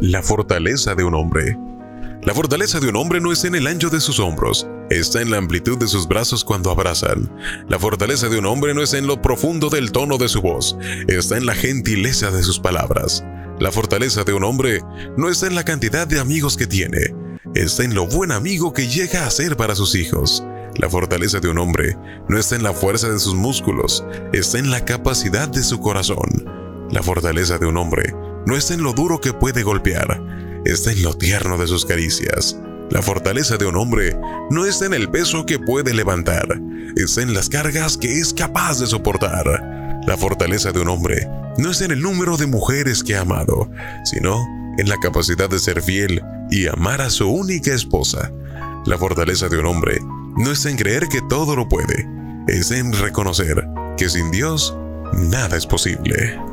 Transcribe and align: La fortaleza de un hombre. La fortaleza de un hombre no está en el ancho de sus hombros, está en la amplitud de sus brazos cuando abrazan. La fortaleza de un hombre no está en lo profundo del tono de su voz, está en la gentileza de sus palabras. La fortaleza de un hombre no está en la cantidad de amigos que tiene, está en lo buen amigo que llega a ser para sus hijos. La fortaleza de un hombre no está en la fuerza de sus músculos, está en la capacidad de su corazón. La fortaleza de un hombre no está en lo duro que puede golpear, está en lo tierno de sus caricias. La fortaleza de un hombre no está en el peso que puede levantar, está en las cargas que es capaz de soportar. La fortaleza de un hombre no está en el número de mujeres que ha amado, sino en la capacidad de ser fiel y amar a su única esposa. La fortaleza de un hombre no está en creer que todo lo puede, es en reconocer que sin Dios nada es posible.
La 0.00 0.22
fortaleza 0.22 0.94
de 0.94 1.02
un 1.02 1.12
hombre. 1.16 1.58
La 2.22 2.32
fortaleza 2.32 2.78
de 2.78 2.88
un 2.88 2.94
hombre 2.94 3.20
no 3.20 3.32
está 3.32 3.48
en 3.48 3.56
el 3.56 3.66
ancho 3.66 3.90
de 3.90 4.00
sus 4.00 4.20
hombros, 4.20 4.64
está 4.90 5.20
en 5.22 5.32
la 5.32 5.38
amplitud 5.38 5.76
de 5.76 5.88
sus 5.88 6.06
brazos 6.06 6.44
cuando 6.44 6.70
abrazan. 6.70 7.28
La 7.68 7.80
fortaleza 7.80 8.28
de 8.28 8.38
un 8.38 8.46
hombre 8.46 8.74
no 8.74 8.82
está 8.82 8.98
en 8.98 9.08
lo 9.08 9.20
profundo 9.20 9.70
del 9.70 9.90
tono 9.90 10.16
de 10.16 10.28
su 10.28 10.40
voz, 10.40 10.76
está 11.08 11.36
en 11.36 11.46
la 11.46 11.56
gentileza 11.56 12.30
de 12.30 12.44
sus 12.44 12.60
palabras. 12.60 13.24
La 13.58 13.72
fortaleza 13.72 14.22
de 14.22 14.34
un 14.34 14.44
hombre 14.44 14.82
no 15.16 15.28
está 15.28 15.48
en 15.48 15.56
la 15.56 15.64
cantidad 15.64 16.06
de 16.06 16.20
amigos 16.20 16.56
que 16.56 16.68
tiene, 16.68 17.12
está 17.56 17.82
en 17.82 17.96
lo 17.96 18.06
buen 18.06 18.30
amigo 18.30 18.72
que 18.72 18.86
llega 18.86 19.26
a 19.26 19.30
ser 19.30 19.56
para 19.56 19.74
sus 19.74 19.96
hijos. 19.96 20.44
La 20.76 20.88
fortaleza 20.88 21.40
de 21.40 21.48
un 21.48 21.58
hombre 21.58 21.96
no 22.28 22.38
está 22.38 22.54
en 22.54 22.62
la 22.62 22.72
fuerza 22.72 23.08
de 23.08 23.18
sus 23.18 23.34
músculos, 23.34 24.04
está 24.32 24.60
en 24.60 24.70
la 24.70 24.84
capacidad 24.84 25.48
de 25.48 25.64
su 25.64 25.80
corazón. 25.80 26.44
La 26.92 27.02
fortaleza 27.02 27.58
de 27.58 27.66
un 27.66 27.76
hombre 27.78 28.14
no 28.46 28.56
está 28.56 28.74
en 28.74 28.82
lo 28.82 28.92
duro 28.92 29.20
que 29.20 29.32
puede 29.32 29.62
golpear, 29.62 30.22
está 30.64 30.92
en 30.92 31.02
lo 31.02 31.14
tierno 31.14 31.56
de 31.56 31.66
sus 31.66 31.84
caricias. 31.84 32.58
La 32.90 33.02
fortaleza 33.02 33.56
de 33.56 33.66
un 33.66 33.76
hombre 33.76 34.18
no 34.50 34.64
está 34.64 34.86
en 34.86 34.94
el 34.94 35.10
peso 35.10 35.44
que 35.44 35.58
puede 35.58 35.92
levantar, 35.92 36.60
está 36.96 37.22
en 37.22 37.34
las 37.34 37.48
cargas 37.48 37.98
que 37.98 38.18
es 38.18 38.32
capaz 38.32 38.80
de 38.80 38.86
soportar. 38.86 39.44
La 40.06 40.16
fortaleza 40.16 40.72
de 40.72 40.80
un 40.80 40.88
hombre 40.88 41.28
no 41.58 41.70
está 41.70 41.84
en 41.84 41.90
el 41.90 42.00
número 42.00 42.36
de 42.36 42.46
mujeres 42.46 43.04
que 43.04 43.16
ha 43.16 43.20
amado, 43.20 43.70
sino 44.04 44.46
en 44.78 44.88
la 44.88 44.96
capacidad 44.96 45.50
de 45.50 45.58
ser 45.58 45.82
fiel 45.82 46.22
y 46.50 46.66
amar 46.66 47.02
a 47.02 47.10
su 47.10 47.28
única 47.28 47.74
esposa. 47.74 48.32
La 48.86 48.96
fortaleza 48.96 49.48
de 49.48 49.58
un 49.58 49.66
hombre 49.66 49.98
no 50.36 50.52
está 50.52 50.70
en 50.70 50.76
creer 50.76 51.08
que 51.08 51.20
todo 51.28 51.56
lo 51.56 51.68
puede, 51.68 52.08
es 52.46 52.70
en 52.70 52.92
reconocer 52.92 53.66
que 53.98 54.08
sin 54.08 54.30
Dios 54.30 54.74
nada 55.12 55.56
es 55.56 55.66
posible. 55.66 56.47